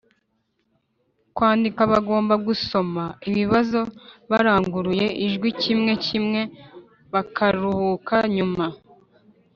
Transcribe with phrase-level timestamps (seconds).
[1.35, 3.79] kwandika bagomba gusoma ibibazo
[4.29, 6.41] baranguruye ijwi kimwe kimwe
[7.13, 8.65] bakaruhuka nyuma